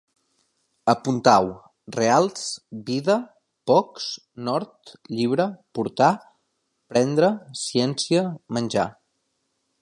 Apuntau: 0.93 1.49
reals, 1.95 2.47
vida, 2.87 3.17
pocs, 3.71 4.07
nord, 4.49 4.95
llibre, 5.19 5.47
portar, 5.83 6.11
prendre, 6.95 7.31
ciència, 7.67 8.25
menjar 8.59 8.89